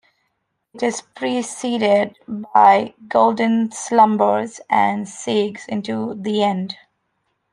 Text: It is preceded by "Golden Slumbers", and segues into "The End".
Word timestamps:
It 0.73 0.81
is 0.81 1.01
preceded 1.03 2.17
by 2.27 2.95
"Golden 3.07 3.71
Slumbers", 3.71 4.59
and 4.67 5.05
segues 5.05 5.67
into 5.67 6.15
"The 6.15 6.41
End". 6.41 6.75